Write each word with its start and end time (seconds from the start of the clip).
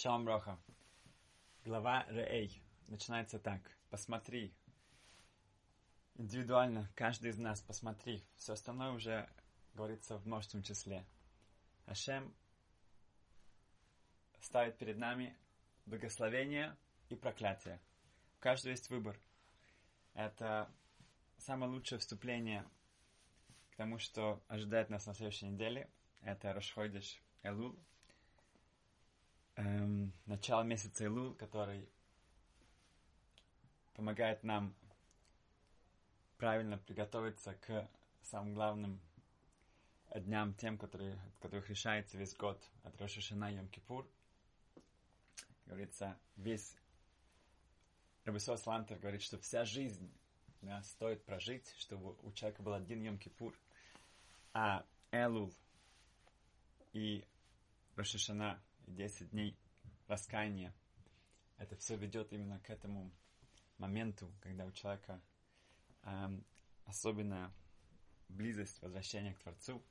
Шалом 0.00 0.26
Роха. 0.26 0.58
Глава 1.62 2.06
Реэй. 2.08 2.62
Начинается 2.88 3.38
так. 3.38 3.60
Посмотри. 3.90 4.54
Индивидуально, 6.14 6.90
каждый 6.94 7.32
из 7.32 7.36
нас, 7.36 7.60
посмотри. 7.60 8.24
Все 8.36 8.54
остальное 8.54 8.92
уже 8.92 9.28
говорится 9.74 10.16
в 10.16 10.24
множественном 10.26 10.64
числе. 10.64 11.04
Ашем 11.84 12.34
ставит 14.40 14.78
перед 14.78 14.96
нами 14.96 15.36
благословение 15.84 16.74
и 17.10 17.14
проклятие. 17.14 17.78
У 18.38 18.40
каждого 18.40 18.70
есть 18.70 18.88
выбор. 18.88 19.20
Это 20.14 20.72
самое 21.36 21.70
лучшее 21.70 21.98
вступление 21.98 22.66
к 23.72 23.76
тому, 23.76 23.98
что 23.98 24.42
ожидает 24.48 24.88
нас 24.88 25.04
на 25.04 25.12
следующей 25.12 25.48
неделе. 25.48 25.90
Это 26.22 26.54
Рашходиш 26.54 27.20
Элул, 27.42 27.78
эм, 29.56 30.12
начало 30.26 30.62
месяца 30.62 31.04
Илул, 31.04 31.34
который 31.34 31.88
помогает 33.94 34.42
нам 34.44 34.74
правильно 36.38 36.78
приготовиться 36.78 37.54
к 37.54 37.88
самым 38.22 38.54
главным 38.54 39.00
дням, 40.14 40.54
тем, 40.54 40.78
которые, 40.78 41.14
от 41.14 41.38
которых 41.40 41.68
решается 41.68 42.16
весь 42.16 42.34
год, 42.34 42.60
от 42.82 43.00
Рошашана 43.00 43.52
Йом 43.52 43.68
Кипур. 43.68 44.08
Говорится, 45.66 46.18
весь 46.36 46.76
Рабисос 48.24 48.66
Лантер 48.66 48.98
говорит, 48.98 49.22
что 49.22 49.38
вся 49.38 49.64
жизнь 49.64 50.10
да, 50.62 50.82
стоит 50.82 51.24
прожить, 51.24 51.72
чтобы 51.78 52.16
у 52.22 52.32
человека 52.32 52.62
был 52.62 52.74
один 52.74 53.02
Йом 53.02 53.18
Кипур, 53.18 53.54
а 54.52 54.84
Элул 55.10 55.52
и 56.92 57.24
Рошашана 57.96 58.60
10 58.94 59.30
дней 59.30 59.56
раскаяния. 60.06 60.74
Это 61.58 61.76
все 61.76 61.96
ведет 61.96 62.32
именно 62.32 62.58
к 62.60 62.70
этому 62.70 63.10
моменту, 63.78 64.30
когда 64.40 64.66
у 64.66 64.72
человека 64.72 65.20
эм, 66.02 66.44
особенная 66.86 67.52
близость, 68.28 68.80
возвращение 68.82 69.34
к 69.34 69.40
Творцу. 69.40 69.82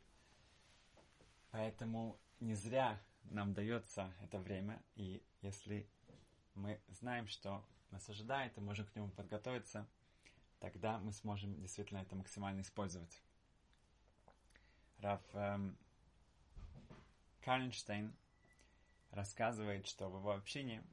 Поэтому 1.52 2.20
не 2.40 2.56
зря 2.56 3.02
нам 3.24 3.54
дается 3.54 4.14
это 4.22 4.40
время, 4.40 4.82
и 4.96 5.24
если 5.42 5.88
мы 6.56 6.80
знаем, 6.88 7.28
что 7.28 7.64
нас 7.92 8.08
ожидает, 8.10 8.58
и 8.58 8.62
можем 8.62 8.86
к 8.86 8.96
нему 8.96 9.10
подготовиться, 9.10 9.88
тогда 10.60 11.00
мы 11.00 11.12
сможем 11.14 11.60
действительно 11.60 12.00
это 12.00 12.16
максимально 12.16 12.62
использовать. 12.62 13.22
Раф 15.00 15.22
эм, 15.34 15.78
Карнштейн 17.42 18.14
рассказывает, 19.12 19.88
что 19.88 20.10
в 20.10 20.18
его 20.18 20.32
общении 20.32 20.84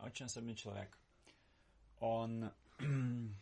очень 0.00 0.26
особенный 0.26 0.54
человек. 0.54 0.98
Он 1.98 2.52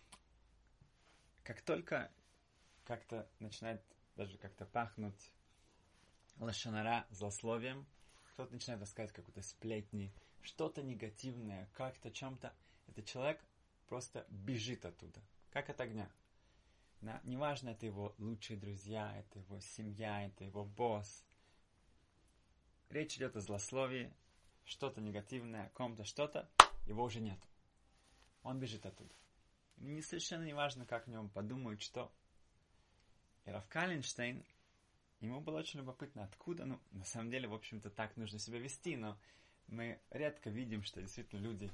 как 1.42 1.62
только 1.62 2.11
как-то 2.84 3.28
начинает 3.39 3.83
даже 4.17 4.39
как-то 4.39 4.67
пахнуть 4.67 5.33
лошанара 6.39 7.06
злословием, 7.11 7.86
кто-то 8.33 8.53
начинает 8.53 8.81
рассказывать 8.81 9.14
какую-то 9.14 9.42
сплетни, 9.42 10.12
что-то 10.42 10.83
негативное, 10.83 11.69
как-то 11.75 12.11
чем-то, 12.11 12.53
этот 12.89 13.06
человек 13.06 13.41
просто 13.87 14.27
бежит 14.28 14.84
оттуда, 14.84 15.20
как 15.50 15.70
от 15.70 15.81
огня. 15.81 16.11
Да? 17.00 17.20
Неважно, 17.25 17.70
это 17.70 17.87
его 17.87 18.14
лучшие 18.19 18.59
друзья, 18.59 19.16
это 19.16 19.39
его 19.41 19.61
семья, 19.61 20.27
это 20.27 20.44
его 20.44 20.64
босс, 20.64 21.25
речь 22.92 23.16
идет 23.16 23.36
о 23.36 23.40
злословии, 23.40 24.12
что-то 24.64 25.00
негативное, 25.00 25.66
о 25.66 25.70
ком-то 25.70 26.04
что-то, 26.04 26.48
его 26.86 27.04
уже 27.04 27.20
нет. 27.20 27.38
Он 28.42 28.58
бежит 28.58 28.86
оттуда. 28.86 29.12
Не 29.78 30.02
совершенно 30.02 30.44
не 30.44 30.53
важно, 30.53 30.86
как 30.86 31.06
в 31.06 31.10
нем 31.10 31.28
подумают, 31.28 31.82
что. 31.82 32.12
И 33.44 33.50
Раф 33.50 33.66
Калинштейн, 33.69 34.44
ему 35.20 35.41
было 35.41 35.58
очень 35.58 35.81
любопытно, 35.81 36.25
откуда, 36.25 36.64
ну, 36.64 36.81
на 36.92 37.04
самом 37.04 37.31
деле, 37.31 37.48
в 37.48 37.54
общем-то, 37.54 37.91
так 37.91 38.16
нужно 38.16 38.38
себя 38.38 38.58
вести, 38.58 38.97
но 38.97 39.19
мы 39.66 40.00
редко 40.10 40.50
видим, 40.50 40.82
что 40.82 41.00
действительно 41.00 41.41
люди 41.41 41.70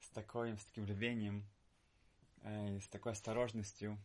с, 0.00 0.08
такой, 0.10 0.56
с 0.56 0.64
таким 0.64 0.86
рвением, 0.86 1.44
э, 2.42 2.80
с 2.80 2.88
такой 2.88 3.12
осторожностью 3.12 3.98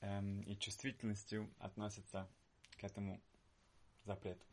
э, 0.00 0.22
и 0.46 0.56
чувствительностью 0.56 1.52
относятся 1.58 2.28
к 2.78 2.84
этому 2.84 3.20
запрету. 4.04 4.49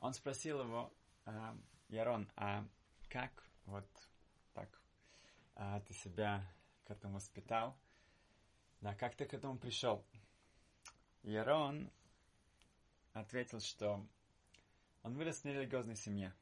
Он 0.00 0.14
спросил 0.14 0.60
его, 0.60 0.92
а, 1.24 1.56
Ярон, 1.88 2.30
а 2.36 2.66
как 3.08 3.32
вот 3.64 3.86
так 4.54 4.68
а, 5.54 5.80
ты 5.80 5.94
себя 5.94 6.46
к 6.84 6.90
этому 6.90 7.14
воспитал? 7.14 7.76
Да, 8.80 8.94
как 8.94 9.16
ты 9.16 9.24
к 9.24 9.34
этому 9.34 9.58
пришел? 9.58 10.04
Ярон 11.22 11.90
ответил, 13.12 13.60
что 13.60 14.06
он 15.02 15.14
вырос 15.14 15.40
в 15.40 15.44
нерелигиозной 15.44 15.96
семье. 15.96 16.34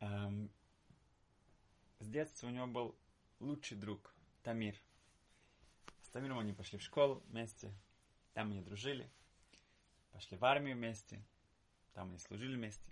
С 0.00 2.08
детства 2.08 2.48
у 2.48 2.50
него 2.50 2.66
был 2.66 2.96
лучший 3.38 3.76
друг 3.76 4.12
Тамир. 4.42 4.74
С 6.02 6.08
Тамиром 6.08 6.40
они 6.40 6.52
пошли 6.52 6.78
в 6.78 6.82
школу 6.82 7.22
вместе, 7.28 7.72
там 8.34 8.50
они 8.50 8.60
дружили, 8.60 9.08
пошли 10.10 10.36
в 10.36 10.44
армию 10.44 10.76
вместе, 10.76 11.22
там 11.94 12.08
они 12.08 12.18
служили 12.18 12.56
вместе. 12.56 12.90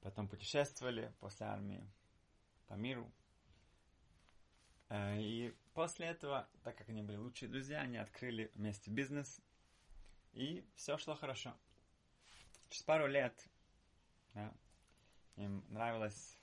Потом 0.00 0.28
путешествовали 0.28 1.12
после 1.20 1.46
армии 1.46 1.88
по 2.66 2.74
миру. 2.74 3.10
Э, 4.88 5.20
и 5.20 5.54
после 5.74 6.06
этого, 6.06 6.48
так 6.64 6.76
как 6.76 6.88
они 6.88 7.02
были 7.02 7.16
лучшие 7.16 7.48
друзья, 7.48 7.80
они 7.80 7.96
открыли 7.96 8.50
вместе 8.54 8.90
бизнес. 8.90 9.40
И 10.32 10.66
все 10.74 10.98
шло 10.98 11.14
хорошо. 11.14 11.54
Через 12.68 12.82
пару 12.82 13.06
лет 13.06 13.48
да, 14.34 14.52
им 15.36 15.64
нравилось 15.68 16.38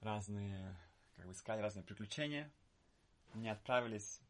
разные, 0.00 0.76
как 1.16 1.26
бы 1.26 1.32
искали 1.32 1.60
разные 1.60 1.82
приключения. 1.82 2.52
Они 3.32 3.48
отправились 3.48 4.20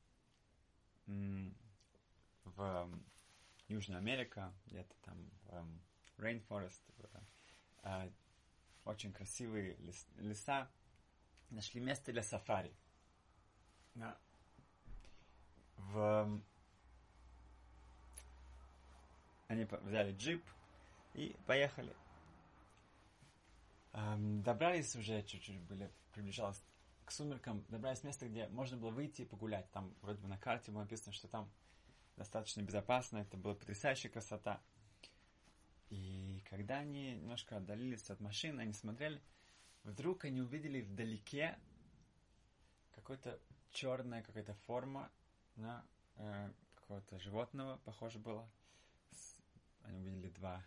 в 2.45 2.89
Южную 3.69 3.99
Америку, 3.99 4.53
где-то 4.67 4.95
там 5.03 5.31
в 5.43 5.81
rainforest, 6.21 6.81
э, 7.83 8.11
очень 8.85 9.13
красивые 9.13 9.77
лес, 9.77 10.07
леса, 10.17 10.71
нашли 11.51 11.81
место 11.81 12.13
для 12.13 12.23
сафари. 12.23 12.73
Да. 13.95 14.17
В... 15.77 16.41
Они 19.49 19.65
взяли 19.65 20.13
джип 20.17 20.45
и 21.15 21.37
поехали. 21.47 21.95
Эм, 23.93 24.43
добрались 24.43 24.95
уже 24.95 25.23
чуть-чуть, 25.23 25.61
были, 25.63 25.91
приближалось 26.13 26.63
к 27.05 27.11
сумеркам, 27.11 27.65
добрались 27.69 28.05
место, 28.05 28.29
где 28.29 28.47
можно 28.49 28.77
было 28.77 28.91
выйти 28.91 29.23
и 29.23 29.25
погулять. 29.25 29.69
Там 29.73 29.93
вроде 30.03 30.21
бы 30.21 30.29
на 30.29 30.39
карте 30.39 30.71
было 30.71 30.83
написано, 30.83 31.13
что 31.13 31.27
там 31.27 31.51
достаточно 32.17 32.61
безопасно, 32.63 33.19
это 33.19 33.37
была 33.37 33.55
потрясающая 33.55 34.11
красота. 34.11 34.61
И 35.91 36.43
когда 36.49 36.79
они 36.79 37.17
немножко 37.17 37.57
отдалились 37.57 38.09
от 38.11 38.21
машины, 38.21 38.61
они 38.61 38.73
смотрели, 38.73 39.21
вдруг 39.83 40.25
они 40.25 40.41
увидели 40.41 40.83
вдалеке 40.83 41.59
какой-то 42.93 43.41
черная 43.71 44.23
какая-то 44.23 44.55
форма 44.55 45.11
на 45.57 45.85
э, 46.17 46.53
какого-то 46.77 47.19
животного, 47.19 47.79
похоже 47.85 48.19
было. 48.19 48.49
С, 49.13 49.37
они 49.83 49.99
увидели 49.99 50.31
два 50.31 50.65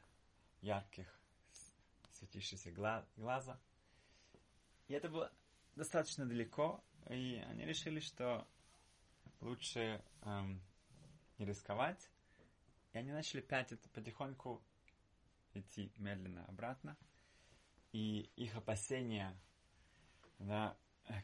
ярких 0.62 1.08
светящихся 2.12 2.72
гла- 2.72 3.06
глаза. 3.16 3.60
И 4.88 4.94
это 4.94 5.10
было 5.10 5.32
достаточно 5.76 6.26
далеко, 6.26 6.84
и 7.10 7.44
они 7.48 7.66
решили, 7.66 8.00
что 8.00 8.48
лучше 9.42 10.04
эм, 10.22 10.62
не 11.38 11.46
рисковать. 11.46 12.10
И 12.94 12.98
они 12.98 13.12
начали 13.12 13.42
пятить 13.42 13.82
потихоньку 13.92 14.62
идти 15.54 15.92
медленно 15.98 16.46
обратно. 16.46 16.98
И 17.92 18.32
их 18.36 18.56
опасения, 18.56 19.38
да, 20.40 20.76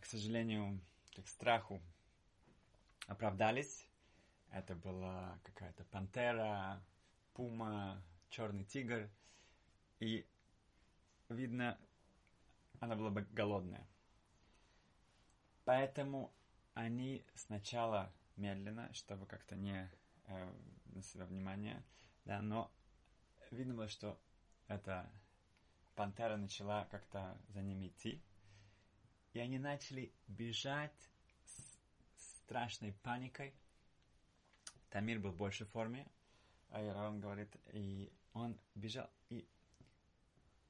к 0.01 0.05
сожалению, 0.05 0.79
к 1.15 1.27
страху 1.27 1.81
оправдались. 3.07 3.87
Это 4.51 4.75
была 4.75 5.39
какая-то 5.43 5.83
пантера, 5.85 6.83
пума, 7.33 8.03
черный 8.29 8.65
тигр. 8.65 9.09
И, 9.99 10.25
видно, 11.29 11.77
она 12.79 12.95
была 12.95 13.09
бы 13.09 13.21
голодная. 13.31 13.85
Поэтому 15.65 16.33
они 16.73 17.25
сначала 17.35 18.11
медленно, 18.37 18.91
чтобы 18.93 19.25
как-то 19.25 19.55
не 19.55 19.91
э, 20.25 20.53
на 20.85 21.01
себя 21.03 21.25
внимание, 21.25 21.83
да, 22.25 22.41
но 22.41 22.71
видно 23.56 23.74
было, 23.74 23.88
что 23.88 24.19
эта 24.68 25.10
пантера 25.96 26.38
начала 26.38 26.86
как-то 26.86 27.38
за 27.50 27.62
ними 27.62 27.88
идти, 27.88 28.22
и 29.34 29.40
они 29.40 29.60
начали 29.60 30.12
бежать 30.28 31.10
с 32.16 32.38
страшной 32.38 32.94
паникой. 33.04 33.54
Тамир 34.90 35.19
был 35.19 35.31
в 35.31 35.38
большей 35.38 35.68
форме, 35.68 36.07
а 36.69 36.84
Ирон 36.84 37.19
говорит, 37.19 37.56
и 37.74 38.12
он 38.34 38.60
бежал, 38.75 39.10
и 39.30 39.48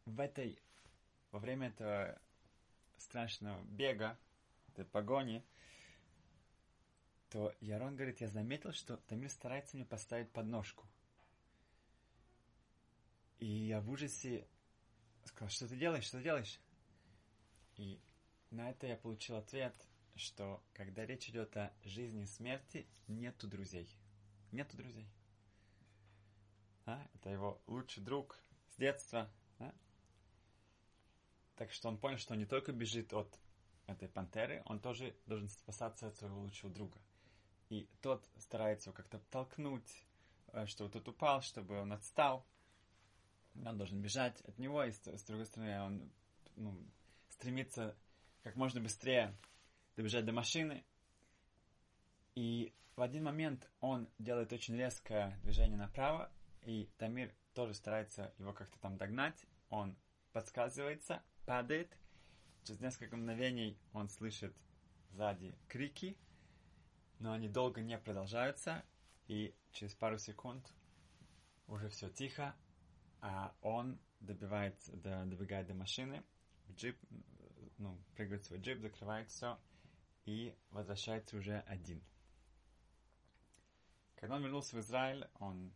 в 0.05 0.19
этой, 0.19 0.59
во 1.31 1.39
время 1.39 1.67
этого 1.67 2.19
страшного 2.97 3.61
бега, 3.63 4.17
этой 4.69 4.85
погони, 4.85 5.43
то 7.29 7.53
Ярон 7.61 7.95
говорит, 7.95 8.21
я 8.21 8.27
заметил, 8.27 8.73
что 8.73 8.97
Тамир 8.97 9.29
старается 9.29 9.75
мне 9.75 9.85
поставить 9.85 10.31
подножку. 10.31 10.87
И 13.39 13.47
я 13.47 13.81
в 13.81 13.89
ужасе 13.89 14.47
сказал, 15.23 15.49
что 15.49 15.67
ты 15.67 15.77
делаешь, 15.77 16.05
что 16.05 16.17
ты 16.17 16.23
делаешь? 16.23 16.59
И 17.77 17.99
на 18.51 18.69
это 18.69 18.87
я 18.87 18.97
получил 18.97 19.37
ответ, 19.37 19.73
что 20.15 20.61
когда 20.73 21.05
речь 21.05 21.29
идет 21.29 21.55
о 21.55 21.73
жизни 21.83 22.23
и 22.23 22.27
смерти, 22.27 22.85
нету 23.07 23.47
друзей. 23.47 23.89
Нету 24.51 24.75
друзей. 24.75 25.07
А? 26.85 27.07
Это 27.13 27.29
его 27.29 27.61
лучший 27.67 28.03
друг 28.03 28.37
с 28.67 28.75
детства. 28.75 29.31
А? 29.59 29.73
Так 31.55 31.71
что 31.71 31.87
он 31.87 31.97
понял, 31.97 32.17
что 32.17 32.33
он 32.33 32.39
не 32.39 32.45
только 32.45 32.73
бежит 32.73 33.13
от 33.13 33.39
этой 33.87 34.09
пантеры, 34.09 34.61
он 34.65 34.79
тоже 34.79 35.15
должен 35.25 35.47
спасаться 35.47 36.07
от 36.07 36.15
своего 36.17 36.41
лучшего 36.41 36.71
друга. 36.71 36.99
И 37.69 37.87
тот 38.01 38.27
старается 38.37 38.89
его 38.89 38.97
как-то 38.97 39.19
толкнуть, 39.29 40.05
э, 40.47 40.65
чтобы 40.65 40.89
тот 40.89 41.07
упал, 41.07 41.41
чтобы 41.41 41.79
он 41.79 41.93
отстал. 41.93 42.45
Он 43.65 43.77
должен 43.77 44.01
бежать 44.01 44.41
от 44.41 44.57
него, 44.57 44.83
и 44.83 44.91
с, 44.91 45.05
с 45.05 45.23
другой 45.23 45.45
стороны 45.45 45.81
он 45.81 46.11
ну, 46.55 46.77
стремится 47.29 47.95
как 48.43 48.55
можно 48.55 48.79
быстрее 48.81 49.35
добежать 49.95 50.25
до 50.25 50.31
машины. 50.31 50.83
И 52.35 52.73
в 52.95 53.01
один 53.01 53.23
момент 53.23 53.69
он 53.81 54.09
делает 54.17 54.53
очень 54.53 54.75
резкое 54.77 55.37
движение 55.43 55.77
направо, 55.77 56.31
и 56.63 56.89
Тамир 56.97 57.33
тоже 57.53 57.73
старается 57.73 58.33
его 58.37 58.53
как-то 58.53 58.79
там 58.79 58.97
догнать. 58.97 59.45
Он 59.69 59.95
подсказывается, 60.31 61.21
падает. 61.45 61.97
Через 62.63 62.79
несколько 62.81 63.17
мгновений 63.17 63.77
он 63.93 64.09
слышит 64.09 64.55
сзади 65.11 65.57
крики, 65.67 66.17
но 67.19 67.33
они 67.33 67.49
долго 67.49 67.81
не 67.81 67.97
продолжаются, 67.97 68.83
и 69.27 69.53
через 69.71 69.93
пару 69.95 70.17
секунд 70.17 70.73
уже 71.67 71.89
все 71.89 72.09
тихо, 72.09 72.55
а 73.21 73.55
он 73.61 73.99
добивает, 74.19 74.75
до, 74.87 75.25
добегает 75.25 75.67
до 75.67 75.73
машины, 75.73 76.23
в 76.67 76.75
джип, 76.75 76.97
ну, 77.77 77.97
прыгает 78.15 78.43
в 78.43 78.45
свой 78.45 78.59
джип, 78.59 78.79
закрывает 78.79 79.29
все 79.29 79.57
и 80.25 80.55
возвращается 80.71 81.37
уже 81.37 81.59
один. 81.61 82.03
Когда 84.15 84.35
он 84.35 84.43
вернулся 84.43 84.75
в 84.75 84.79
Израиль, 84.79 85.27
он 85.39 85.73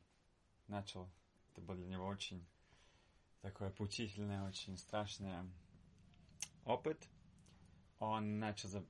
начал, 0.67 1.09
это 1.51 1.61
был 1.61 1.75
для 1.75 1.87
него 1.87 2.05
очень 2.05 2.45
такой 3.41 3.71
поучительный, 3.71 4.41
очень 4.41 4.77
страшный 4.77 5.33
опыт. 6.65 7.09
Он 7.99 8.39
начал, 8.39 8.69
за, 8.69 8.85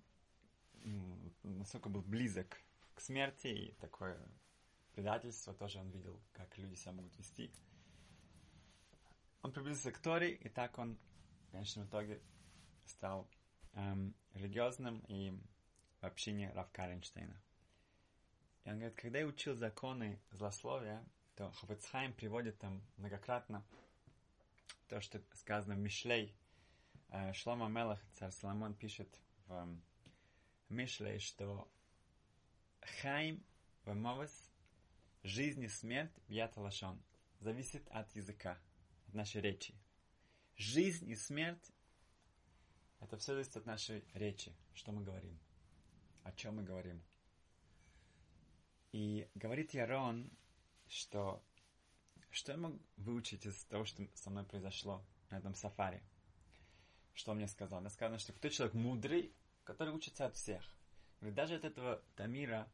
насколько 1.44 1.90
был 1.90 2.02
близок 2.02 2.62
к 2.96 3.02
смерти, 3.02 3.48
и 3.48 3.72
такое 3.74 4.20
предательство 4.94 5.54
тоже 5.54 5.80
он 5.80 5.90
видел, 5.90 6.20
как 6.34 6.58
люди 6.58 6.76
себя 6.76 6.94
могут 6.94 7.18
вести. 7.18 7.52
Он 9.44 9.52
приблизился 9.52 9.92
к 9.92 10.00
Торе, 10.00 10.32
и 10.34 10.48
так 10.48 10.80
он, 10.80 10.98
в 11.48 11.52
конечном 11.52 11.86
итоге, 11.86 12.22
стал 12.86 13.28
эм, 13.74 14.16
религиозным 14.34 15.00
и 15.10 15.38
в 16.00 16.06
общине 16.06 16.52
Равка 16.54 16.88
Рейнштейна. 16.88 17.40
И 18.64 18.70
он 18.70 18.78
говорит, 18.78 18.96
когда 18.96 19.20
я 19.20 19.28
учил 19.28 19.54
законы 19.54 20.22
злословия, 20.32 21.06
то 21.36 21.52
Хафецхайм 21.52 22.14
приводит 22.14 22.58
там 22.60 22.82
многократно 22.96 23.66
то, 24.88 25.02
что 25.02 25.22
сказано 25.34 25.76
в 25.76 25.80
Мишлей. 25.80 26.34
Э, 27.10 27.34
Шлома 27.34 27.68
Мелах, 27.68 28.00
царь 28.14 28.32
Соломон, 28.32 28.74
пишет 28.74 29.10
в 29.48 29.68
Мишлей, 30.70 31.20
что 31.20 31.70
Хайм 33.02 33.44
Вамовес, 33.84 34.50
жизнь 35.24 35.64
и 35.64 35.68
смерть, 35.68 36.14
бьята 36.30 36.62
лашон, 36.62 37.02
зависит 37.42 37.86
от 37.90 38.10
языка, 38.16 38.58
нашей 39.16 39.42
речи. 39.42 39.74
Жизнь 40.56 41.10
и 41.10 41.16
смерть 41.16 41.72
это 43.00 43.18
все 43.18 43.34
зависит 43.34 43.58
от 43.58 43.66
нашей 43.66 44.04
речи, 44.14 44.56
что 44.74 44.92
мы 44.92 45.04
говорим, 45.04 45.38
о 46.24 46.32
чем 46.32 46.56
мы 46.56 46.64
говорим. 46.64 47.04
И 48.94 49.28
говорит 49.36 49.74
Ярон, 49.74 50.32
что 50.88 51.44
что 52.30 52.54
я 52.54 52.58
могу 52.58 52.80
выучить 52.98 53.46
из 53.46 53.64
того, 53.66 53.86
что 53.86 54.08
со 54.16 54.30
мной 54.30 54.44
произошло 54.44 55.06
на 55.30 55.38
этом 55.38 55.54
сафари? 55.54 56.02
Что 57.14 57.32
он 57.32 57.38
мне 57.38 57.48
сказал? 57.48 57.80
Мне 57.82 57.90
сказано, 57.90 58.18
что 58.18 58.34
кто 58.34 58.50
человек 58.50 58.74
мудрый, 58.74 59.36
который 59.64 59.94
учится 59.94 60.26
от 60.26 60.36
всех. 60.36 60.64
Говорит, 61.20 61.36
даже 61.36 61.56
от 61.56 61.64
этого 61.64 62.02
Тамира, 62.16 62.72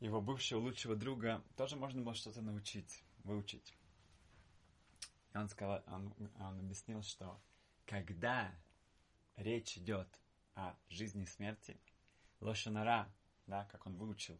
его 0.00 0.20
бывшего 0.20 0.60
лучшего 0.60 0.96
друга, 0.96 1.42
тоже 1.56 1.76
можно 1.76 2.02
было 2.02 2.14
что-то 2.14 2.42
научить, 2.42 3.02
выучить. 3.24 3.74
И 5.32 5.36
он 5.38 5.48
сказал, 5.48 5.82
он, 5.86 6.12
он 6.38 6.58
объяснил, 6.58 7.02
что 7.02 7.40
когда 7.86 8.52
речь 9.36 9.76
идет 9.78 10.08
о 10.54 10.74
жизни 10.88 11.22
и 11.22 11.26
смерти, 11.26 11.76
лошанара, 12.40 13.08
да, 13.46 13.64
как 13.66 13.86
он 13.86 13.96
выучил, 13.96 14.38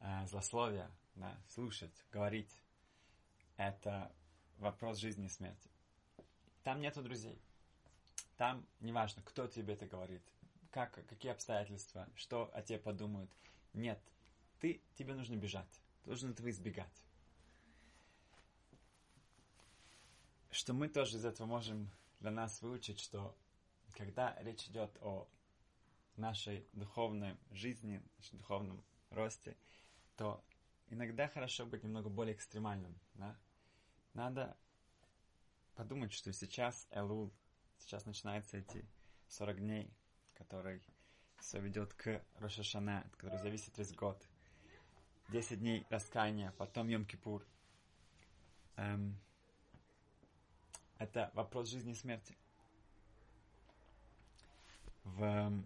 э, 0.00 0.26
злословие, 0.26 0.90
да, 1.14 1.36
слушать, 1.48 2.04
говорить, 2.12 2.60
это 3.56 4.12
вопрос 4.58 4.98
жизни 4.98 5.26
и 5.26 5.30
смерти. 5.30 5.68
Там 6.62 6.80
нету 6.80 7.02
друзей. 7.02 7.40
Там 8.36 8.64
неважно, 8.80 9.22
кто 9.22 9.48
тебе 9.48 9.74
это 9.74 9.86
говорит, 9.86 10.22
как, 10.70 10.92
какие 11.08 11.32
обстоятельства, 11.32 12.08
что 12.14 12.50
о 12.54 12.62
тебе 12.62 12.78
подумают. 12.78 13.30
Нет, 13.72 14.00
ты, 14.60 14.80
тебе 14.96 15.14
нужно 15.14 15.34
бежать, 15.34 15.80
должен 16.04 16.30
этого 16.30 16.50
избегать. 16.50 17.04
Что 20.58 20.74
мы 20.74 20.88
тоже 20.88 21.18
из 21.18 21.24
этого 21.24 21.46
можем 21.46 21.88
для 22.18 22.32
нас 22.32 22.62
выучить, 22.62 22.98
что 22.98 23.38
когда 23.94 24.36
речь 24.40 24.66
идет 24.66 24.90
о 25.00 25.28
нашей 26.16 26.66
духовной 26.72 27.36
жизни, 27.52 28.02
духовном 28.32 28.82
росте, 29.10 29.56
то 30.16 30.44
иногда 30.88 31.28
хорошо 31.28 31.64
быть 31.64 31.84
немного 31.84 32.08
более 32.08 32.34
экстремальным. 32.34 32.98
Да? 33.14 33.38
Надо 34.14 34.56
подумать, 35.76 36.12
что 36.12 36.32
сейчас 36.32 36.88
Элул, 36.90 37.32
сейчас 37.78 38.04
начинаются 38.04 38.56
эти 38.56 38.84
40 39.28 39.60
дней, 39.60 39.94
который 40.34 40.82
все 41.38 41.60
ведет 41.60 41.94
к 41.94 42.20
Рошашана, 42.34 43.02
от 43.02 43.14
которого 43.14 43.38
зависит 43.38 43.78
весь 43.78 43.94
год. 43.94 44.20
10 45.28 45.60
дней 45.60 45.86
раскаяния, 45.88 46.50
потом 46.58 46.88
Йом-Кипур. 46.88 47.46
Эм, 48.74 49.20
это 50.98 51.30
вопрос 51.34 51.68
жизни 51.68 51.92
и 51.92 51.94
смерти 51.94 52.36
в, 55.16 55.64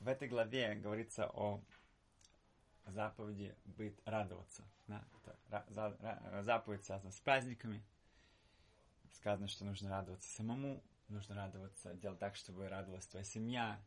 в 0.00 0.08
этой 0.08 0.28
главе 0.28 0.74
говорится 0.74 1.28
о 1.28 1.62
заповеди 2.86 3.54
быть 3.64 3.98
радоваться. 4.04 4.64
Да? 4.88 5.04
Это, 5.48 5.64
за, 5.68 6.42
заповедь 6.42 6.84
связана 6.84 7.12
с 7.12 7.20
праздниками. 7.20 7.82
Сказано, 9.12 9.46
что 9.46 9.64
нужно 9.64 9.90
радоваться 9.90 10.28
самому, 10.34 10.82
нужно 11.08 11.34
радоваться, 11.36 11.94
делать 11.94 12.18
так, 12.18 12.34
чтобы 12.34 12.68
радовалась 12.68 13.06
твоя 13.06 13.24
семья, 13.24 13.80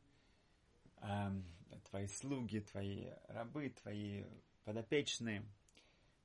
эм, 1.01 1.43
твои 1.89 2.07
слуги, 2.07 2.59
твои 2.59 3.09
рабы, 3.27 3.69
твои 3.69 4.23
подопечные, 4.63 5.45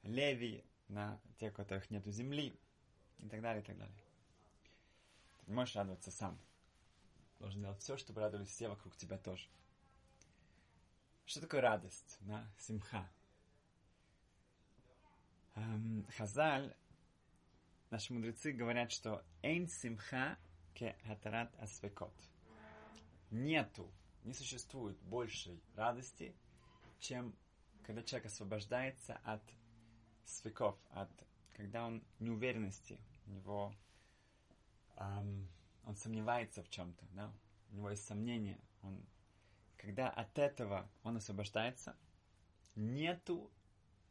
леви, 0.03 0.65
на 0.91 1.21
те, 1.39 1.51
у 1.51 1.53
которых 1.53 1.91
нет 1.91 2.05
земли, 2.07 2.59
и 3.19 3.29
так 3.29 3.41
далее, 3.41 3.63
и 3.63 3.65
так 3.65 3.79
далее. 3.79 3.97
Не 5.47 5.55
можешь 5.55 5.77
радоваться 5.77 6.11
сам. 6.11 6.39
Должен 7.39 7.63
делать 7.63 7.81
все, 7.81 7.97
чтобы 7.97 8.21
радовались 8.21 8.51
все 8.51 8.69
вокруг 8.69 8.97
тебя 8.97 9.19
тоже. 9.19 9.49
Что 11.25 11.41
такое 11.41 11.61
радость? 11.61 12.19
Да? 12.21 12.47
Симха. 12.59 13.09
Эм, 15.55 16.07
Хазаль, 16.17 16.75
наши 17.91 18.13
мудрецы 18.13 18.53
говорят, 18.53 18.93
что 18.93 19.25
эйн 19.43 19.69
симха 19.69 20.39
ке 20.75 20.97
хатарат 21.05 21.55
асвекот. 21.59 22.15
Нету, 23.31 23.93
не 24.25 24.35
существует 24.35 25.01
большей 25.03 25.63
радости, 25.77 26.35
чем 26.99 27.35
когда 27.85 28.03
человек 28.03 28.27
освобождается 28.27 29.21
от 29.25 29.43
свеков, 30.25 30.77
от 30.91 31.11
когда 31.61 31.87
он 31.87 32.03
неуверенности, 32.21 32.99
у 33.27 33.31
него 33.31 33.75
эм, 34.97 35.47
он 35.85 35.97
сомневается 35.97 36.63
в 36.63 36.71
чем-то, 36.71 37.05
да, 37.13 37.33
у 37.71 37.75
него 37.75 37.91
есть 37.91 38.07
сомнения, 38.07 38.59
он, 38.83 39.05
когда 39.77 40.09
от 40.09 40.39
этого 40.39 40.91
он 41.03 41.19
освобождается, 41.19 41.97
нету 42.77 43.51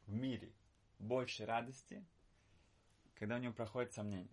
в 0.05 0.13
мире 0.13 0.53
больше 0.99 1.45
радости, 1.45 2.05
когда 3.15 3.37
у 3.37 3.39
него 3.39 3.53
проходит 3.53 3.93
сомнение. 3.93 4.29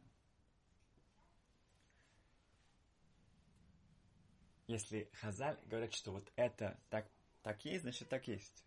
Если 4.67 5.09
Хазаль 5.15 5.59
говорит, 5.67 5.95
что 5.95 6.13
вот 6.13 6.31
это 6.37 6.79
так, 6.91 7.09
так 7.43 7.65
есть, 7.65 7.83
значит 7.83 8.09
так 8.09 8.27
есть. 8.29 8.65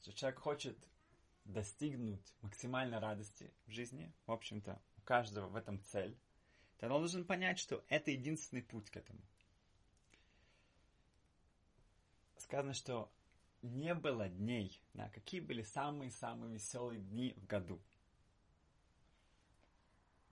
Что 0.00 0.12
человек 0.12 0.38
хочет 0.38 0.78
достигнуть 1.44 2.34
максимальной 2.42 2.98
радости 2.98 3.52
в 3.66 3.70
жизни, 3.70 4.12
в 4.26 4.32
общем-то, 4.32 4.80
у 4.96 5.00
каждого 5.02 5.48
в 5.48 5.56
этом 5.56 5.82
цель, 5.84 6.16
то 6.78 6.86
он 6.86 7.00
должен 7.00 7.24
понять, 7.24 7.58
что 7.58 7.84
это 7.88 8.10
единственный 8.10 8.62
путь 8.62 8.90
к 8.90 8.96
этому. 8.96 9.20
Сказано, 12.36 12.74
что 12.74 13.10
не 13.62 13.94
было 13.94 14.28
дней, 14.28 14.80
да, 14.94 15.08
какие 15.10 15.40
были 15.40 15.62
самые-самые 15.62 16.54
веселые 16.54 17.00
дни 17.00 17.34
в 17.36 17.46
году. 17.46 17.80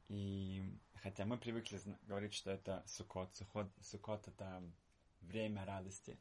И 0.09 0.63
хотя 0.97 1.25
мы 1.25 1.39
привыкли 1.39 1.81
говорить, 2.03 2.35
что 2.35 2.51
это 2.51 2.83
сукот, 2.87 3.35
сукот, 3.37 3.71
сукот 3.81 4.27
это 4.27 4.63
время 5.21 5.65
радости, 5.65 6.19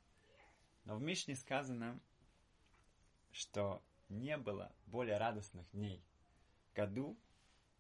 но 0.86 0.96
в 0.96 1.02
Мишне 1.02 1.36
сказано, 1.36 2.00
что 3.32 3.82
не 4.10 4.38
было 4.38 4.74
более 4.88 5.18
радостных 5.18 5.70
дней 5.72 6.04
в 6.70 6.76
году, 6.76 7.18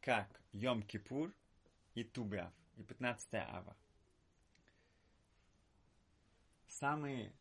как 0.01 0.41
Йом-Кипур 0.53 1.33
и 1.95 2.03
Тубиав, 2.03 2.53
и 2.77 2.83
15 2.83 3.33
Ава. 3.33 3.75
Самые 6.67 7.33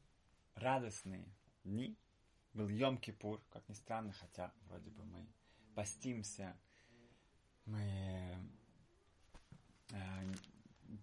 радостные 0.55 1.29
дни 1.65 1.97
был 2.55 2.69
Йом-Кипур, 2.69 3.41
как 3.51 3.69
ни 3.69 3.75
странно, 3.75 4.13
хотя 4.13 4.53
вроде 4.67 4.91
бы 4.91 5.05
мы 5.05 5.27
постимся, 5.75 6.59
мы 7.67 8.37
э, 9.93 10.35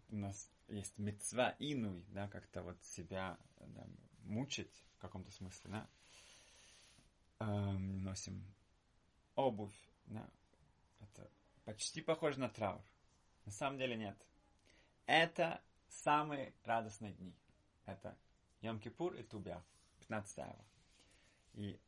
у 0.10 0.16
нас 0.16 0.50
есть 0.68 0.98
мецва 0.98 1.56
инуй, 1.60 2.04
да, 2.10 2.28
как-то 2.28 2.64
вот 2.64 2.84
себя 2.84 3.38
да, 3.60 3.88
мучить 4.24 4.84
в 4.98 5.00
каком-то 5.00 5.32
смысле, 5.32 5.72
да, 5.72 5.90
эм, 7.40 8.04
носим 8.04 8.44
обувь, 9.36 9.76
да, 10.06 10.30
это 11.00 11.30
почти 11.64 12.02
похоже 12.02 12.40
на 12.40 12.50
траур. 12.50 12.82
На 13.46 13.52
самом 13.52 13.78
деле 13.78 13.96
нет. 13.96 14.18
Это 15.06 15.62
самые 15.88 16.54
радостные 16.64 17.14
дни. 17.14 17.36
Это 17.86 18.18
Йом-Кипур 18.62 19.20
и 19.20 19.24
Тубиав, 19.24 19.64
15 20.00 20.40
ава. 20.40 20.66
И 21.54 21.80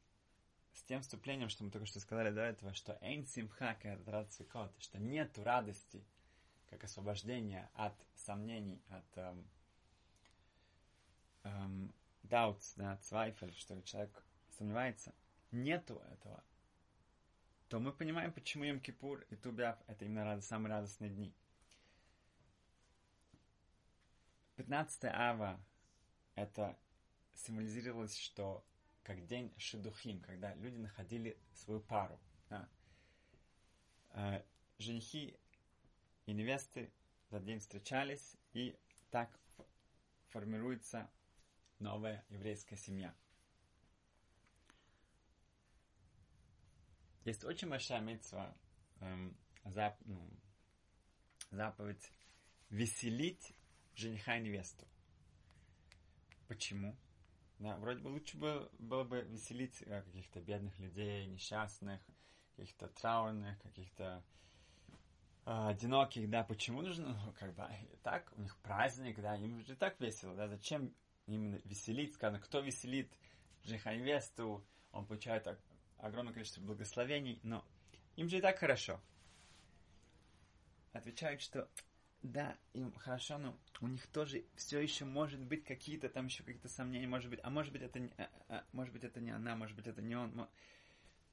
с 0.74 0.84
тем 0.84 1.02
вступлением, 1.02 1.50
что 1.50 1.64
мы 1.64 1.72
только 1.72 1.88
что 1.88 2.00
сказали 2.00 2.30
до 2.30 2.42
этого, 2.42 2.74
что 2.74 2.98
Эйн 3.02 3.26
Симха, 3.26 3.76
радость 4.06 4.42
что 4.80 5.00
нету 5.00 5.44
радости, 5.44 6.06
как 6.70 6.84
освобождение 6.84 7.70
от 7.74 7.96
сомнений, 8.16 8.82
от 8.90 9.18
эм, 9.18 9.50
эм, 11.44 11.94
doubts, 12.24 12.74
да, 12.76 12.94
от 12.94 13.04
свайфель, 13.04 13.54
что 13.56 13.82
человек 13.82 14.24
сомневается, 14.58 15.14
нету 15.52 16.02
этого, 16.12 16.44
то 17.70 17.80
мы 17.80 17.92
понимаем, 17.92 18.32
почему 18.32 18.64
Йом 18.64 18.80
Кипур 18.80 19.22
и 19.30 19.36
Тубяв 19.36 19.78
это 19.88 20.06
именно 20.06 20.40
самые 20.42 20.74
радостные 20.74 21.10
дни. 21.10 21.34
15 24.56 25.06
ава 25.06 25.60
это 26.36 26.78
символизировалось, 27.34 28.18
что 28.18 28.66
как 29.04 29.26
день 29.26 29.54
Шедухим, 29.58 30.20
когда 30.22 30.54
люди 30.56 30.78
находили 30.78 31.38
свою 31.54 31.80
пару. 31.80 32.20
Да. 32.50 32.70
Э, 34.12 34.44
женихи 34.80 35.40
и 36.26 36.34
невесты 36.34 36.92
за 37.30 37.40
день 37.40 37.60
встречались, 37.60 38.36
и 38.54 38.78
так 39.12 39.30
формируется 40.30 41.10
новая 41.80 42.26
еврейская 42.30 42.78
семья. 42.78 43.16
Есть 47.28 47.44
очень 47.44 47.68
большая 47.68 48.00
митцва, 48.00 48.56
эм, 49.02 49.36
зап, 49.66 49.98
ну, 50.06 50.18
заповедь 51.52 52.14
веселить 52.70 53.54
жениха 53.96 54.38
и 54.38 54.42
невесту. 54.42 54.88
Почему? 56.48 56.96
Да, 57.60 57.76
вроде 57.80 58.00
бы 58.00 58.08
лучше 58.08 58.38
бы, 58.38 58.72
было 58.80 59.04
бы 59.04 59.24
веселить 59.24 59.82
э, 59.82 60.04
каких-то 60.04 60.40
бедных 60.40 60.80
людей, 60.80 61.26
несчастных, 61.26 62.00
каких-то 62.56 62.88
траурных, 62.88 63.62
каких-то 63.62 64.24
э, 65.46 65.68
одиноких, 65.68 66.30
да, 66.30 66.46
почему 66.46 66.82
нужно, 66.82 67.10
ну, 67.26 67.34
как 67.34 67.54
бы, 67.56 67.68
так, 68.04 68.32
у 68.38 68.42
них 68.42 68.56
праздник, 68.60 69.20
да, 69.20 69.36
им 69.36 69.66
же 69.66 69.76
так 69.76 70.00
весело, 70.00 70.34
да, 70.34 70.48
зачем 70.48 70.96
именно 71.26 71.60
веселить, 71.66 72.14
сказано, 72.14 72.40
кто 72.40 72.62
веселит 72.62 73.12
жениха 73.66 73.92
и 73.92 73.98
невесту, 73.98 74.66
он 74.94 75.06
получает 75.06 75.46
огромное 76.00 76.34
количество 76.34 76.62
благословений, 76.62 77.40
но 77.44 77.66
им 78.16 78.30
же 78.30 78.38
и 78.38 78.42
так 78.42 78.60
хорошо. 78.60 79.02
Отвечают, 80.94 81.42
что 81.42 81.70
да, 82.24 82.58
им 82.74 82.92
хорошо, 82.94 83.38
но 83.38 83.58
у 83.82 83.88
них 83.88 84.08
тоже 84.08 84.46
все 84.56 84.80
еще 84.80 85.06
может 85.06 85.40
быть 85.40 85.64
какие-то 85.64 86.10
там 86.10 86.26
еще 86.26 86.44
какие-то 86.44 86.70
сомнения, 86.70 87.08
может 87.08 87.30
быть, 87.30 87.40
а 87.44 87.50
может 87.50 87.72
быть 87.72 87.84
это 87.84 88.00
не, 88.00 88.12
а, 88.18 88.30
а, 88.50 88.64
может 88.72 88.94
быть 88.94 89.04
это 89.04 89.20
не 89.20 89.32
она, 89.32 89.56
может 89.56 89.76
быть 89.76 89.88
это 89.88 90.02
не 90.02 90.16
он. 90.16 90.50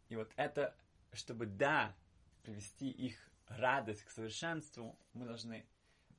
И 0.09 0.16
вот 0.16 0.30
это, 0.37 0.76
чтобы 1.12 1.47
да, 1.47 1.94
привести 2.42 2.90
их 2.90 3.16
радость 3.49 4.02
к 4.04 4.11
совершенству, 4.11 4.99
мы 5.14 5.25
должны 5.26 5.66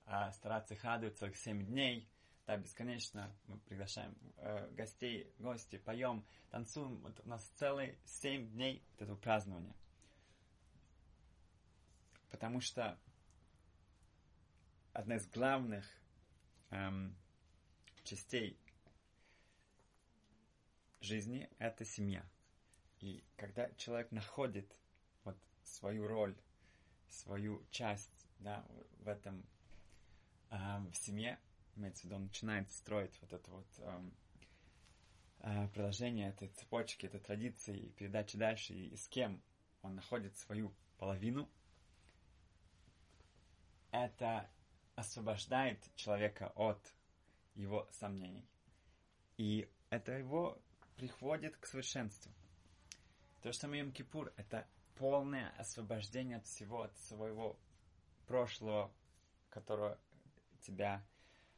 а, 0.06 0.32
стараться 0.32 0.74
их 0.74 0.84
радовать 0.84 1.18
целых 1.18 1.38
семь 1.38 1.66
дней, 1.66 2.10
да, 2.46 2.58
бесконечно 2.58 3.36
мы 3.48 3.58
приглашаем 3.60 4.16
э, 4.38 4.70
гостей, 4.74 5.34
гости, 5.40 5.78
поем, 5.78 6.24
танцуем. 6.52 6.98
Вот 7.02 7.20
у 7.26 7.28
нас 7.28 7.44
целые 7.56 7.98
семь 8.06 8.48
дней 8.52 8.84
вот 8.92 9.02
этого 9.02 9.18
празднования. 9.18 9.76
Потому 12.30 12.62
что 12.62 13.00
одна 14.94 15.16
из 15.16 15.28
главных 15.28 15.86
эм, 16.70 17.16
частей 18.04 18.60
жизни– 21.02 21.50
это 21.58 21.84
семья. 21.84 22.24
И 23.00 23.24
когда 23.38 23.72
человек 23.74 24.12
находит 24.12 24.72
вот 25.24 25.38
свою 25.64 26.08
роль, 26.08 26.36
свою 27.10 27.66
часть 27.72 28.28
да, 28.40 28.64
в 29.00 29.08
этом, 29.08 29.44
эм, 30.52 30.92
в 30.92 30.98
семье, 30.98 31.40
имеется 31.76 32.02
в 32.02 32.06
виду, 32.06 32.16
он 32.16 32.24
начинает 32.24 32.70
строить 32.72 33.20
вот 33.22 33.34
это 33.34 33.52
вот 33.52 33.68
эм, 33.80 34.14
э, 35.40 35.68
продолжение 35.70 36.30
этой 36.30 36.50
цепочки, 36.50 37.06
этой 37.06 37.20
традиции 37.20 37.78
и 37.78 37.90
передачи 37.92 38.38
дальше, 38.38 38.74
и, 38.74 38.88
и 38.90 38.98
с 38.98 39.08
кем 39.08 39.42
он 39.82 39.96
находит 39.96 40.38
свою 40.38 40.74
половину, 40.98 41.50
это 43.92 44.50
освобождает 44.96 45.80
человека 45.96 46.52
от 46.56 46.94
его 47.54 47.88
сомнений. 47.92 48.48
И 49.38 49.70
это 49.90 50.14
его 50.14 50.62
приходит 50.96 51.56
к 51.58 51.66
совершенству. 51.66 52.32
То, 53.42 53.52
что 53.52 53.68
мы 53.68 53.80
Йом-Кипур, 53.80 54.34
это 54.38 54.68
полное 54.96 55.54
освобождение 55.58 56.38
от 56.38 56.46
всего, 56.46 56.84
от 56.84 56.98
своего 56.98 57.60
прошлого, 58.28 58.92
которое 59.50 60.00
тебя 60.62 61.06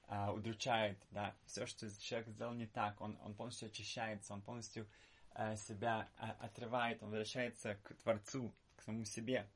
а, 0.07 0.31
удручает, 0.31 0.97
да, 1.11 1.35
все, 1.45 1.65
что 1.65 1.89
человек 1.99 2.29
сделал 2.29 2.53
не 2.53 2.65
так, 2.65 2.99
он, 3.01 3.17
он 3.23 3.35
полностью 3.35 3.67
очищается, 3.67 4.33
он 4.33 4.41
полностью 4.41 4.87
а, 5.31 5.55
себя 5.57 6.09
а, 6.17 6.31
отрывает, 6.39 7.03
он 7.03 7.09
возвращается 7.09 7.75
к 7.75 7.93
Творцу, 7.95 8.53
к 8.77 8.83
самому 8.83 9.03
себе, 9.03 9.49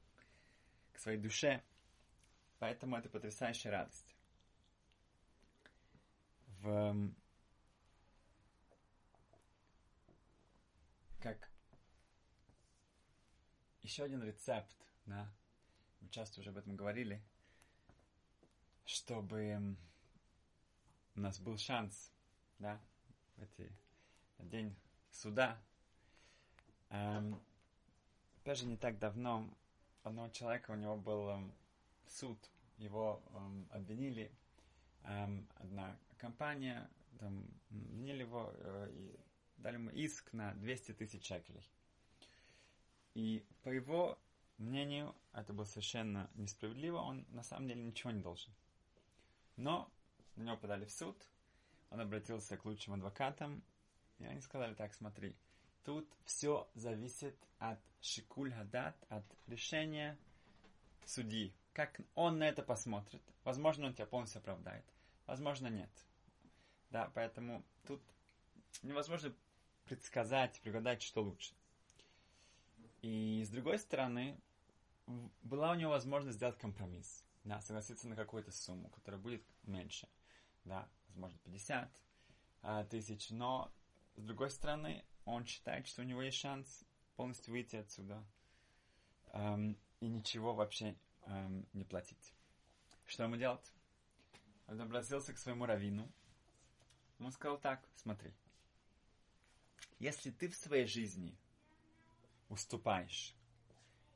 к 0.92 1.00
своей 1.00 1.18
душе. 1.18 1.64
Поэтому 2.60 2.98
это 2.98 3.10
потрясающая 3.10 3.72
радость. 3.72 4.16
В... 6.60 7.12
Как 11.22 11.50
еще 13.84 14.04
один 14.04 14.22
рецепт, 14.22 14.76
да, 15.06 15.32
мы 16.02 16.10
часто 16.10 16.42
уже 16.42 16.50
об 16.50 16.58
этом 16.58 16.76
говорили, 16.76 17.24
чтобы 18.86 19.78
у 21.16 21.20
нас 21.20 21.40
был 21.40 21.58
шанс, 21.58 22.12
да, 22.60 22.80
в 23.38 23.44
эти 23.44 23.72
день 24.40 24.76
суда, 25.12 25.62
эм, 26.90 27.42
тоже 28.44 28.66
не 28.66 28.78
так 28.78 28.98
давно 29.00 29.50
одного 30.04 30.30
человека, 30.30 30.72
у 30.72 30.76
него 30.76 30.98
был 30.98 31.30
эм, 31.30 31.54
суд, 32.08 32.38
его 32.78 33.22
эм, 33.34 33.68
обвинили, 33.72 34.32
эм, 35.04 35.48
одна 35.56 35.98
компания, 36.18 36.90
там, 37.20 37.46
обвинили 37.70 38.22
его 38.22 38.52
э, 38.54 38.92
и 38.94 39.20
дали 39.58 39.76
ему 39.76 39.90
иск 39.92 40.34
на 40.34 40.54
200 40.56 40.94
тысяч 40.94 41.26
шекелей. 41.26 41.70
И 43.14 43.46
по 43.64 43.70
его 43.70 44.18
мнению, 44.58 45.16
это 45.34 45.54
было 45.54 45.66
совершенно 45.66 46.30
несправедливо, 46.36 46.98
он 46.98 47.26
на 47.30 47.44
самом 47.44 47.68
деле 47.68 47.84
ничего 47.84 48.12
не 48.12 48.22
должен. 48.22 48.52
Но 49.58 49.92
на 50.36 50.44
него 50.44 50.58
подали 50.58 50.86
в 50.86 50.92
суд, 50.92 51.18
он 51.90 52.00
обратился 52.00 52.58
к 52.58 52.66
лучшим 52.66 52.94
адвокатам, 52.94 53.64
и 54.20 54.26
они 54.26 54.42
сказали 54.42 54.74
так, 54.74 54.94
смотри, 54.94 55.36
тут 55.84 56.08
все 56.26 56.70
зависит 56.76 57.36
от 57.60 57.80
шикуль 58.02 58.52
гадат, 58.52 58.96
от 59.10 59.26
решения 59.48 60.18
судьи. 61.06 61.54
Как 61.74 62.00
он 62.16 62.40
на 62.40 62.48
это 62.48 62.64
посмотрит. 62.64 63.22
Возможно, 63.44 63.88
он 63.88 63.94
тебя 63.94 64.06
полностью 64.06 64.40
оправдает. 64.40 64.86
Возможно, 65.26 65.68
нет. 65.68 65.90
Да, 66.90 67.12
поэтому 67.14 67.64
тут 67.86 68.02
невозможно 68.82 69.34
предсказать, 69.86 70.60
пригадать, 70.62 71.02
что 71.02 71.24
лучше. 71.24 71.54
И 73.02 73.44
с 73.46 73.50
другой 73.50 73.80
стороны, 73.80 74.40
была 75.42 75.72
у 75.72 75.76
него 75.76 75.92
возможность 75.92 76.38
сделать 76.38 76.58
компромисс. 76.58 77.24
Да, 77.44 77.60
согласиться 77.62 78.08
на 78.08 78.16
какую-то 78.16 78.52
сумму, 78.52 78.90
которая 78.90 79.20
будет 79.20 79.44
меньше. 79.64 80.08
Да, 80.66 80.90
возможно, 81.08 81.40
50 81.44 82.02
а, 82.62 82.84
тысяч. 82.86 83.30
Но, 83.32 83.74
с 84.16 84.24
другой 84.24 84.52
стороны, 84.52 85.04
он 85.26 85.46
считает, 85.46 85.88
что 85.88 86.02
у 86.02 86.06
него 86.06 86.22
есть 86.22 86.38
шанс 86.38 86.86
полностью 87.16 87.54
выйти 87.54 87.76
отсюда 87.76 88.26
эм, 89.34 89.78
и 90.00 90.08
ничего 90.08 90.54
вообще 90.54 90.96
эм, 91.24 91.68
не 91.74 91.84
платить. 91.84 92.34
Что 93.06 93.24
ему 93.24 93.36
делать? 93.36 93.74
Он 94.68 94.80
обратился 94.82 95.34
к 95.34 95.38
своему 95.38 95.66
раввину. 95.66 96.12
Он 97.20 97.32
сказал 97.32 97.60
так, 97.60 97.88
смотри, 97.96 98.34
если 100.00 100.32
ты 100.32 100.48
в 100.48 100.56
своей 100.56 100.88
жизни 100.88 101.38
уступаешь 102.50 103.36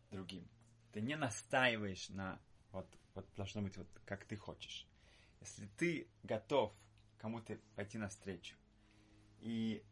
другим, 0.10 0.50
ты 0.92 1.02
не 1.02 1.16
настаиваешь 1.16 2.10
на 2.10 2.42
вот, 2.72 2.88
вот 3.14 3.28
должно 3.36 3.62
быть 3.62 3.78
вот 3.78 3.88
как 4.06 4.26
ты 4.26 4.36
хочешь. 4.36 4.88
Если 5.46 5.68
ты 5.78 6.08
готов 6.24 6.74
кому-то 7.20 7.60
пойти 7.76 8.00
навстречу, 8.00 8.56
и 9.42 9.84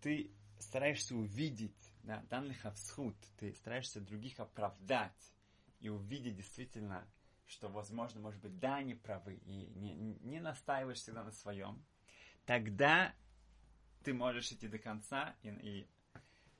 ты 0.00 0.30
стараешься 0.60 1.16
увидеть, 1.16 1.92
да, 2.04 2.22
данных 2.30 2.64
всхуд, 2.74 3.16
ты 3.36 3.52
стараешься 3.54 4.00
других 4.00 4.38
оправдать 4.38 5.32
и 5.80 5.88
увидеть 5.88 6.36
действительно, 6.36 7.04
что, 7.46 7.68
возможно, 7.68 8.20
может 8.20 8.40
быть, 8.40 8.56
да, 8.60 8.76
они 8.76 8.94
правы, 8.94 9.34
и 9.44 9.66
не, 9.74 9.94
не 9.94 10.40
настаиваешь 10.40 10.98
всегда 10.98 11.24
на 11.24 11.32
своем, 11.32 11.84
тогда 12.46 13.12
ты 14.04 14.14
можешь 14.14 14.52
идти 14.52 14.68
до 14.68 14.78
конца 14.78 15.34
и, 15.42 15.48
и 15.48 15.88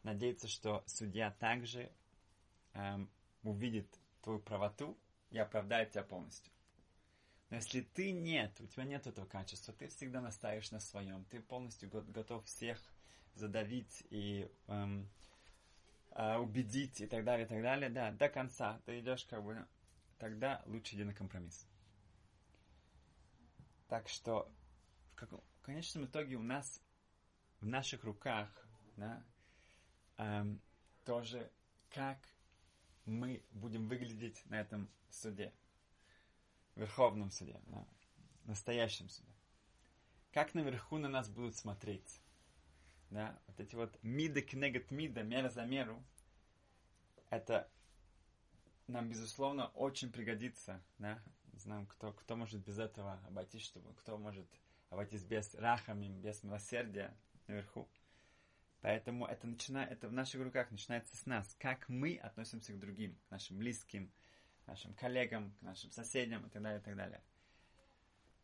надеяться, 0.03 0.49
что 0.49 0.83
судья 0.87 1.31
также 1.31 1.93
эм, 2.73 3.09
увидит 3.45 3.89
твою 4.21 4.41
правоту 4.41 4.99
и 5.31 5.39
оправдает 5.39 5.93
тебя 5.93 6.03
полностью. 6.03 6.54
Но 7.55 7.59
если 7.59 7.83
ты 7.83 8.11
нет, 8.11 8.61
у 8.61 8.67
тебя 8.67 8.83
нет 8.83 9.07
этого 9.07 9.27
качества, 9.27 9.73
ты 9.73 9.87
всегда 9.87 10.21
настаиваешь 10.21 10.73
на 10.73 10.81
своем, 10.81 11.25
ты 11.27 11.41
полностью 11.41 11.89
готов 11.89 12.45
всех 12.47 12.83
задавить 13.37 14.05
и 14.11 14.51
эм, 14.67 15.09
э, 16.11 16.37
убедить 16.39 17.01
и 17.01 17.07
так 17.07 17.23
далее, 17.23 17.47
и 17.47 17.49
так 17.49 17.63
далее, 17.63 17.91
да, 17.91 18.11
до 18.11 18.29
конца. 18.29 18.81
Ты 18.87 18.99
идешь 18.99 19.25
как 19.27 19.45
бы, 19.45 19.65
тогда 20.19 20.65
лучше 20.67 20.97
иди 20.97 21.05
на 21.05 21.15
компромисс. 21.15 21.65
Так 23.87 24.09
что 24.09 24.51
в, 25.13 25.15
каком, 25.15 25.41
в 25.61 25.63
конечном 25.63 26.07
итоге 26.07 26.35
у 26.35 26.43
нас 26.43 26.83
в 27.61 27.67
наших 27.67 28.03
руках, 28.03 28.51
да, 28.97 29.25
эм, 30.17 30.61
тоже 31.05 31.53
как 31.91 32.19
мы 33.05 33.45
будем 33.53 33.87
выглядеть 33.87 34.45
на 34.47 34.61
этом 34.61 34.91
суде, 35.09 35.53
Верховном 36.77 37.31
суде, 37.31 37.61
да, 37.67 37.87
настоящем 38.45 39.09
суде. 39.09 39.33
Как 40.33 40.55
наверху 40.55 40.99
на 40.99 41.09
нас 41.09 41.29
будут 41.29 41.57
смотреть 41.57 42.21
да, 43.11 43.39
вот 43.47 43.61
эти 43.61 43.75
вот 43.77 43.97
миды 44.03 44.43
кнегат 44.43 44.91
мида, 44.91 45.23
мера 45.23 45.49
за 45.49 45.65
меру, 45.65 46.03
это 47.31 47.71
нам, 48.89 49.09
безусловно, 49.09 49.69
очень 49.69 50.11
пригодится, 50.11 50.83
да, 50.99 51.23
не 51.53 51.59
знаю, 51.61 51.87
кто, 51.87 52.13
кто 52.13 52.37
может 52.37 52.61
без 52.65 52.79
этого 52.79 53.21
обойтись, 53.27 53.63
чтобы, 53.63 53.95
кто 53.95 54.19
может 54.19 54.47
обойтись 54.91 55.23
без 55.23 55.55
рахами, 55.55 56.09
без 56.09 56.43
милосердия 56.43 57.17
наверху. 57.47 57.89
Поэтому 58.81 59.27
это, 59.27 59.47
начинает, 59.47 59.93
это 59.93 60.09
в 60.09 60.13
наших 60.13 60.43
руках 60.43 60.71
начинается 60.71 61.17
с 61.17 61.25
нас. 61.25 61.57
Как 61.59 61.89
мы 61.89 62.17
относимся 62.17 62.73
к 62.75 62.79
другим, 62.79 63.17
к 63.27 63.31
нашим 63.31 63.57
близким, 63.59 64.13
нашим 64.67 64.95
коллегам, 64.95 65.53
к 65.53 65.63
нашим 65.63 65.91
соседям 65.91 66.47
и 66.47 66.51
так 66.51 66.63
далее, 66.63 66.81
и 66.81 66.83
так 66.83 66.97
далее. 66.97 67.23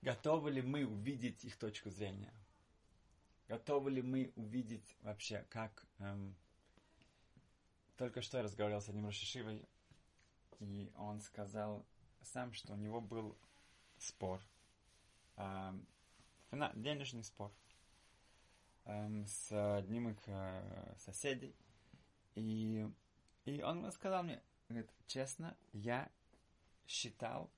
Готовы 0.02 0.50
ли 0.50 0.62
мы 0.62 0.87
увидеть 0.87 1.44
их 1.44 1.56
точку 1.56 1.90
зрения? 1.90 2.33
Готовы 3.48 3.90
ли 3.90 4.02
мы 4.02 4.33
увидеть 4.37 4.96
вообще, 5.02 5.44
как... 5.50 5.85
Эм, 5.98 6.37
только 7.96 8.22
что 8.22 8.38
я 8.38 8.44
разговаривал 8.44 8.80
с 8.80 8.88
одним 8.88 9.06
Рошишивой, 9.06 9.68
и 10.59 10.90
он 10.96 11.20
сказал 11.20 11.85
сам, 12.22 12.54
что 12.54 12.72
у 12.72 12.76
него 12.76 13.00
был 13.00 13.37
спор, 13.98 14.40
эм, 15.37 15.87
денежный 16.50 17.24
спор 17.24 17.52
эм, 18.85 19.26
с 19.26 19.76
одним 19.76 20.09
их 20.09 20.18
э, 20.26 20.94
соседей. 20.98 21.54
И, 22.37 22.88
и 23.44 23.62
он 23.62 23.90
сказал 23.92 24.22
мне, 24.22 24.40
говорит, 24.74 24.90
честно, 25.06 25.56
я 25.72 26.11
считал 26.87 27.50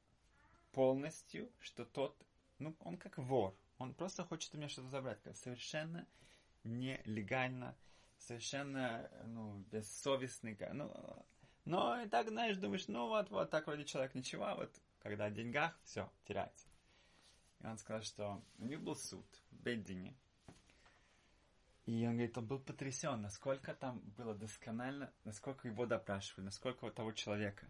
полностью, 0.72 1.50
что 1.60 1.84
тот, 1.84 2.16
ну, 2.58 2.74
он 2.80 2.96
как 2.96 3.18
вор. 3.18 3.54
Он 3.78 3.94
просто 3.94 4.24
хочет 4.24 4.54
у 4.54 4.58
меня 4.58 4.68
что-то 4.68 4.88
забрать. 4.88 5.18
Совершенно 5.34 6.06
нелегально, 6.64 7.76
совершенно 8.18 9.10
ну, 9.26 9.58
бессовестный. 9.70 10.56
Ну, 10.72 11.26
но 11.64 12.00
и 12.00 12.08
так, 12.08 12.28
знаешь, 12.28 12.56
думаешь, 12.56 12.88
ну 12.88 13.08
вот, 13.08 13.30
вот, 13.30 13.50
так 13.50 13.66
вроде 13.66 13.84
человек 13.84 14.14
ничего, 14.14 14.46
а 14.46 14.54
вот 14.54 14.70
когда 15.00 15.26
о 15.26 15.30
деньгах, 15.30 15.78
все, 15.84 16.10
теряется. 16.24 16.66
И 17.60 17.66
он 17.66 17.78
сказал, 17.78 18.02
что 18.02 18.42
у 18.58 18.64
них 18.64 18.80
был 18.80 18.96
суд 18.96 19.26
в 19.50 19.62
Бейдине. 19.62 20.14
И 21.84 22.06
он 22.06 22.12
говорит, 22.12 22.38
он 22.38 22.46
был 22.46 22.60
потрясен, 22.60 23.20
насколько 23.22 23.74
там 23.74 24.00
было 24.16 24.34
досконально, 24.34 25.12
насколько 25.24 25.66
его 25.66 25.84
допрашивали, 25.84 26.44
насколько 26.44 26.88
того 26.90 27.12
человека 27.12 27.68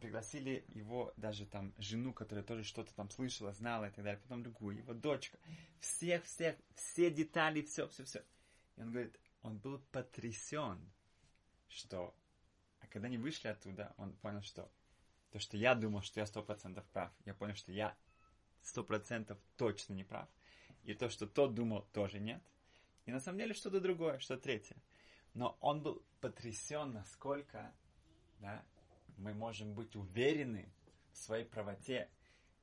пригласили 0.00 0.64
его, 0.68 1.12
даже 1.16 1.46
там, 1.46 1.72
жену, 1.78 2.12
которая 2.12 2.44
тоже 2.44 2.64
что-то 2.64 2.92
там 2.92 3.08
слышала, 3.08 3.52
знала 3.52 3.84
и 3.84 3.90
так 3.90 4.04
далее, 4.04 4.20
потом 4.20 4.42
другую, 4.42 4.78
его 4.78 4.94
дочка, 4.94 5.38
всех, 5.78 6.24
всех, 6.24 6.56
все 6.74 7.08
детали, 7.08 7.62
все, 7.62 7.86
все, 7.86 8.02
все. 8.02 8.24
И 8.76 8.82
он 8.82 8.90
говорит, 8.90 9.16
он 9.42 9.58
был 9.58 9.78
потрясен, 9.92 10.92
что, 11.68 12.16
а 12.80 12.88
когда 12.88 13.06
они 13.06 13.16
вышли 13.16 13.46
оттуда, 13.46 13.94
он 13.96 14.12
понял, 14.16 14.42
что 14.42 14.68
то, 15.30 15.38
что 15.38 15.56
я 15.56 15.76
думал, 15.76 16.02
что 16.02 16.18
я 16.18 16.26
сто 16.26 16.42
процентов 16.42 16.84
прав, 16.86 17.12
я 17.24 17.32
понял, 17.32 17.54
что 17.54 17.70
я 17.70 17.96
сто 18.60 18.82
процентов 18.82 19.38
точно 19.56 19.94
не 19.94 20.04
прав. 20.04 20.28
И 20.82 20.94
то, 20.94 21.08
что 21.08 21.28
тот 21.28 21.54
думал, 21.54 21.86
тоже 21.92 22.18
нет. 22.18 22.42
И 23.06 23.12
на 23.12 23.20
самом 23.20 23.38
деле 23.38 23.54
что-то 23.54 23.80
другое, 23.80 24.18
что 24.18 24.36
третье. 24.36 24.76
Но 25.34 25.56
он 25.60 25.82
был 25.82 26.02
потрясен, 26.20 26.92
насколько 26.92 27.72
да, 28.38 28.64
мы 29.16 29.34
можем 29.34 29.74
быть 29.74 29.96
уверены 29.96 30.68
в 31.12 31.18
своей 31.18 31.44
правоте, 31.44 32.08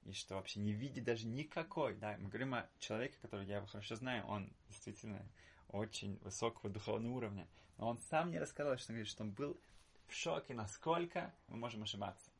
и 0.05 0.13
что 0.13 0.35
вообще 0.35 0.59
не 0.59 0.73
видит 0.73 1.03
даже 1.03 1.27
никакой, 1.27 1.95
да, 1.95 2.17
мы 2.19 2.29
говорим 2.29 2.55
о 2.55 2.67
человеке, 2.79 3.17
который 3.21 3.45
я 3.45 3.57
его 3.57 3.67
хорошо 3.67 3.95
знаю, 3.95 4.25
он 4.25 4.51
действительно 4.67 5.25
очень 5.67 6.17
высокого 6.19 6.69
духовного 6.69 7.13
уровня, 7.13 7.47
но 7.77 7.89
он 7.89 7.99
сам 8.09 8.31
не 8.31 8.39
рассказал, 8.39 8.77
что 8.77 8.91
он 8.91 8.95
говорит, 8.95 9.11
что 9.11 9.23
он 9.23 9.31
был 9.31 9.59
в 10.07 10.13
шоке, 10.13 10.53
насколько 10.53 11.33
мы 11.47 11.57
можем 11.57 11.83
ошибаться. 11.83 12.31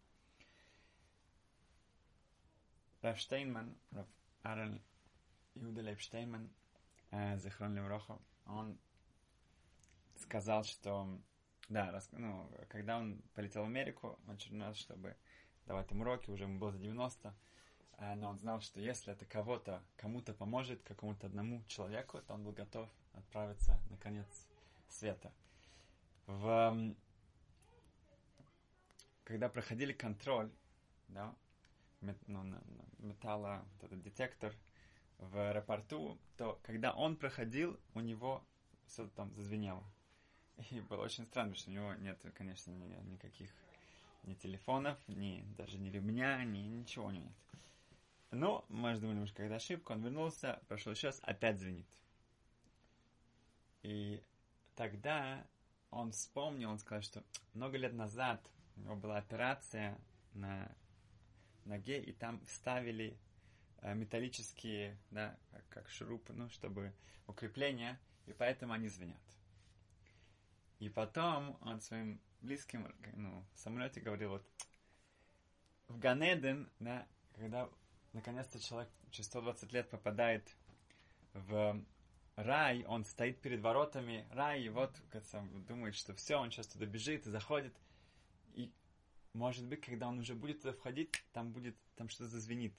Раф 3.01 3.19
Штейнман, 3.19 3.77
Раф 3.91 4.07
Арен 4.43 4.81
Иуда 5.55 5.81
Лейб 5.81 5.99
Штейнман, 5.99 6.49
э, 7.11 7.37
Захрон 7.37 7.75
Леврохо, 7.75 8.19
он 8.45 8.77
сказал, 10.17 10.63
что 10.63 11.19
да, 11.69 11.91
рас... 11.91 12.09
ну, 12.11 12.49
когда 12.69 12.97
он 12.97 13.21
полетел 13.35 13.63
в 13.63 13.67
Америку 13.67 14.19
очередной 14.27 14.67
раз, 14.67 14.77
чтобы 14.77 15.15
давать 15.65 15.87
там 15.87 16.01
уроки, 16.01 16.29
уже 16.29 16.43
ему 16.43 16.59
было 16.59 16.71
за 16.71 16.79
90, 16.79 17.33
э, 17.97 18.15
но 18.15 18.29
он 18.29 18.39
знал, 18.39 18.61
что 18.61 18.79
если 18.79 19.13
это 19.13 19.25
кого-то, 19.25 19.83
кому-то 19.97 20.33
поможет, 20.33 20.81
какому-то 20.83 21.27
одному 21.27 21.63
человеку, 21.67 22.21
то 22.21 22.33
он 22.33 22.43
был 22.43 22.51
готов 22.51 22.89
отправиться 23.13 23.79
на 23.89 23.97
конец 23.97 24.27
света. 24.89 25.31
В 26.25 26.95
когда 29.29 29.47
проходили 29.47 29.93
контроль, 29.93 30.49
да, 31.07 31.35
мет, 32.01 32.17
ну, 32.25 32.43
металла, 32.97 33.63
вот 33.73 33.83
этот 33.83 34.01
детектор 34.01 34.55
в 35.19 35.37
аэропорту, 35.37 36.17
то 36.37 36.59
когда 36.63 36.93
он 36.93 37.15
проходил, 37.15 37.79
у 37.93 37.99
него 37.99 38.43
что-то 38.87 39.11
там 39.15 39.33
зазвенело. 39.35 39.83
И 40.71 40.81
было 40.81 41.03
очень 41.03 41.25
странно, 41.25 41.55
что 41.55 41.69
у 41.69 41.73
него 41.73 41.93
нет, 41.95 42.23
конечно, 42.33 42.71
ни, 42.71 43.11
никаких 43.11 43.49
ни 44.23 44.33
телефонов, 44.33 44.97
ни 45.07 45.45
даже 45.57 45.77
ни 45.77 45.89
ремня, 45.89 46.43
ни 46.43 46.59
ничего 46.59 47.05
у 47.05 47.11
него 47.11 47.25
нет. 47.25 47.33
Но 48.31 48.65
мы 48.69 48.93
же 48.93 49.01
думали, 49.01 49.19
может, 49.19 49.35
когда 49.35 49.55
ошибка, 49.55 49.93
он 49.93 50.03
вернулся, 50.03 50.61
прошел 50.67 50.93
раз, 51.01 51.19
опять 51.23 51.59
звенит. 51.59 51.87
И 53.81 54.23
тогда 54.75 55.45
он 55.89 56.11
вспомнил, 56.11 56.69
он 56.69 56.79
сказал, 56.79 57.01
что 57.01 57.23
много 57.53 57.77
лет 57.77 57.93
назад 57.93 58.39
у 58.75 58.81
него 58.81 58.95
была 58.95 59.17
операция 59.17 59.99
на 60.33 60.71
ноге, 61.65 62.01
и 62.03 62.11
там 62.11 62.39
вставили 62.45 63.17
металлические, 63.81 64.97
да, 65.11 65.37
как, 65.69 65.89
шурупы, 65.89 66.33
ну, 66.33 66.49
чтобы 66.49 66.93
укрепления, 67.27 67.99
и 68.25 68.33
поэтому 68.33 68.73
они 68.73 68.87
звенят. 68.87 69.17
И 70.79 70.89
потом 70.89 71.57
он 71.61 71.81
своим 71.81 72.19
близким, 72.41 72.93
ну, 73.15 73.43
в 73.53 73.59
самолете 73.59 73.99
говорил, 73.99 74.31
вот, 74.31 74.45
в 75.87 75.97
Ганеден, 75.99 76.69
да, 76.79 77.07
когда 77.35 77.69
наконец-то 78.13 78.59
человек 78.59 78.89
через 79.11 79.27
120 79.27 79.73
лет 79.73 79.89
попадает 79.89 80.47
в 81.33 81.83
рай, 82.35 82.85
он 82.85 83.05
стоит 83.05 83.41
перед 83.41 83.61
воротами 83.61 84.27
рая, 84.31 84.59
и 84.59 84.69
вот, 84.69 84.95
как 85.09 85.25
сам 85.25 85.65
думает, 85.65 85.95
что 85.95 86.13
все, 86.13 86.37
он 86.37 86.51
сейчас 86.51 86.67
туда 86.67 86.85
бежит 86.85 87.27
и 87.27 87.29
заходит, 87.29 87.75
и 88.53 88.71
может 89.33 89.65
быть, 89.65 89.81
когда 89.81 90.07
он 90.07 90.19
уже 90.19 90.35
будет 90.35 90.61
туда 90.61 90.73
входить, 90.73 91.11
там 91.33 91.51
будет, 91.51 91.75
там 91.95 92.09
что-то 92.09 92.29
зазвенит. 92.29 92.73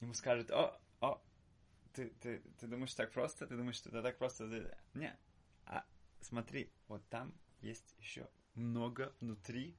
Ему 0.00 0.14
скажут, 0.14 0.50
о, 0.50 0.78
о, 1.00 1.20
ты, 1.92 2.10
ты, 2.20 2.40
ты 2.58 2.66
думаешь 2.66 2.94
так 2.94 3.12
просто? 3.12 3.46
Ты 3.46 3.56
думаешь, 3.56 3.76
что 3.76 3.88
это 3.90 4.02
так 4.02 4.18
просто? 4.18 4.46
Не, 4.94 5.16
а 5.66 5.84
смотри, 6.20 6.70
вот 6.88 7.06
там 7.08 7.32
есть 7.60 7.94
еще 7.98 8.28
много 8.54 9.14
внутри, 9.20 9.76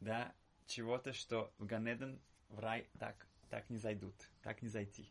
да, 0.00 0.34
чего-то, 0.66 1.12
что 1.12 1.52
в 1.58 1.66
Ганеден, 1.66 2.20
в 2.48 2.58
рай 2.58 2.88
так, 2.98 3.26
так 3.50 3.68
не 3.70 3.78
зайдут, 3.78 4.14
так 4.42 4.62
не 4.62 4.68
зайти. 4.68 5.08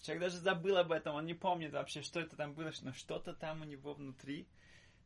Человек 0.00 0.24
даже 0.24 0.38
забыл 0.38 0.76
об 0.78 0.92
этом, 0.92 1.14
он 1.14 1.26
не 1.26 1.34
помнит 1.34 1.72
вообще, 1.72 2.02
что 2.02 2.20
это 2.20 2.36
там 2.36 2.54
было, 2.54 2.72
но 2.82 2.92
что-то 2.92 3.34
там 3.34 3.62
у 3.62 3.64
него 3.64 3.94
внутри, 3.94 4.48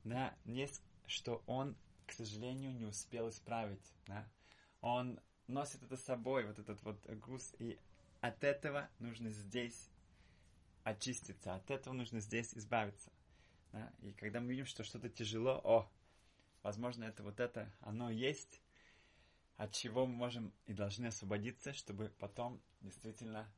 да, 0.04 0.34
есть, 0.44 0.82
что 1.06 1.42
он, 1.46 1.76
к 2.06 2.12
сожалению, 2.12 2.72
не 2.72 2.86
успел 2.86 3.28
исправить, 3.28 3.94
да. 4.06 4.26
Он 4.80 5.20
носит 5.48 5.82
это 5.82 5.96
с 5.96 6.04
собой, 6.04 6.46
вот 6.46 6.58
этот 6.58 6.82
вот 6.82 7.04
груз, 7.06 7.54
и 7.58 7.78
от 8.20 8.44
этого 8.44 8.88
нужно 8.98 9.30
здесь 9.30 9.90
очиститься, 10.84 11.54
от 11.54 11.70
этого 11.70 11.94
нужно 11.94 12.20
здесь 12.20 12.54
избавиться. 12.54 13.12
Да? 13.72 13.92
И 14.00 14.12
когда 14.12 14.40
мы 14.40 14.50
видим, 14.50 14.66
что 14.66 14.84
что-то 14.84 15.08
тяжело, 15.08 15.60
о, 15.64 15.90
возможно, 16.62 17.04
это 17.04 17.22
вот 17.22 17.40
это, 17.40 17.72
оно 17.80 18.10
есть, 18.10 18.60
от 19.56 19.72
чего 19.72 20.06
мы 20.06 20.14
можем 20.14 20.52
и 20.66 20.72
должны 20.72 21.06
освободиться, 21.06 21.72
чтобы 21.72 22.12
потом 22.18 22.60
действительно 22.82 23.50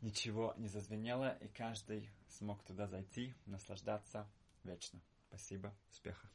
ничего 0.00 0.54
не 0.56 0.68
зазвенело, 0.68 1.36
и 1.40 1.48
каждый 1.48 2.10
смог 2.28 2.62
туда 2.64 2.86
зайти, 2.86 3.34
наслаждаться 3.46 4.30
вечно. 4.64 5.00
Спасибо, 5.28 5.74
успеха. 5.90 6.28